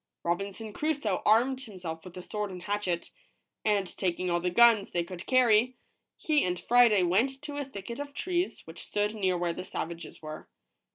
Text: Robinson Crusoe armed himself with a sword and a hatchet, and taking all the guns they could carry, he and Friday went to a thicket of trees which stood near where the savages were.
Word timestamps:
Robinson 0.23 0.73
Crusoe 0.73 1.21
armed 1.27 1.61
himself 1.61 2.03
with 2.03 2.17
a 2.17 2.23
sword 2.23 2.49
and 2.49 2.61
a 2.61 2.63
hatchet, 2.63 3.11
and 3.63 3.85
taking 3.97 4.31
all 4.31 4.39
the 4.39 4.49
guns 4.49 4.89
they 4.89 5.03
could 5.03 5.27
carry, 5.27 5.75
he 6.17 6.43
and 6.43 6.59
Friday 6.59 7.03
went 7.03 7.39
to 7.43 7.57
a 7.57 7.63
thicket 7.65 7.99
of 7.99 8.11
trees 8.11 8.61
which 8.65 8.83
stood 8.83 9.13
near 9.13 9.37
where 9.37 9.53
the 9.53 9.63
savages 9.63 10.19
were. 10.19 10.49